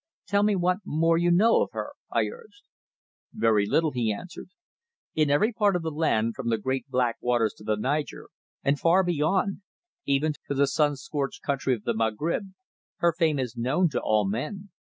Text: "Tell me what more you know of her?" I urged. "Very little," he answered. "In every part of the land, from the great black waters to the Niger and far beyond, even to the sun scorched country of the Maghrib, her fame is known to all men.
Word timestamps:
"Tell 0.25 0.41
me 0.41 0.55
what 0.55 0.79
more 0.83 1.19
you 1.19 1.29
know 1.29 1.61
of 1.61 1.73
her?" 1.73 1.91
I 2.11 2.25
urged. 2.25 2.63
"Very 3.33 3.67
little," 3.67 3.91
he 3.91 4.11
answered. 4.11 4.49
"In 5.13 5.29
every 5.29 5.53
part 5.53 5.75
of 5.75 5.83
the 5.83 5.91
land, 5.91 6.33
from 6.35 6.49
the 6.49 6.57
great 6.57 6.87
black 6.89 7.17
waters 7.21 7.53
to 7.59 7.63
the 7.63 7.75
Niger 7.75 8.29
and 8.63 8.79
far 8.79 9.03
beyond, 9.03 9.61
even 10.07 10.33
to 10.47 10.55
the 10.55 10.65
sun 10.65 10.95
scorched 10.95 11.43
country 11.43 11.75
of 11.75 11.83
the 11.83 11.93
Maghrib, 11.93 12.53
her 12.97 13.13
fame 13.13 13.37
is 13.37 13.55
known 13.55 13.89
to 13.89 14.01
all 14.01 14.27
men. 14.27 14.71